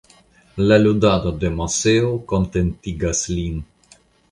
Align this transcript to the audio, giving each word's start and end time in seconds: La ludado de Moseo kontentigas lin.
La 0.69 0.79
ludado 0.83 1.33
de 1.43 1.51
Moseo 1.59 2.09
kontentigas 2.33 3.25
lin. 3.37 3.63